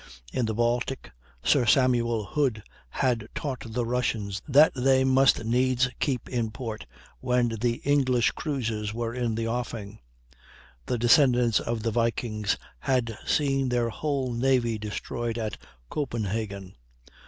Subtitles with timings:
[0.33, 1.11] In the Baltic,
[1.43, 6.87] Sir Samuel Hood had taught the Russians that they must needs keep in port
[7.19, 9.99] when the English cruisers were in the offing.
[10.87, 15.59] The descendants of the Vikings had seen their whole navy destroyed at
[15.91, 16.73] Copenhagen.